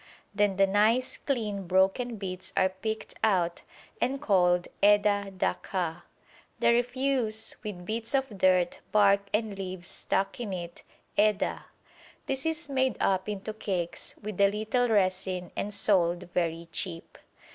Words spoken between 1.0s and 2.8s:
clean, broken bits are